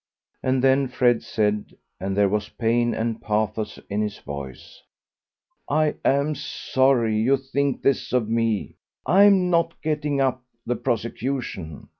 [0.41, 4.81] And then Fred said, and there was pain and pathos in his voice,
[5.69, 11.89] "I am sorry you think this of me; I'm not getting up the prosecution.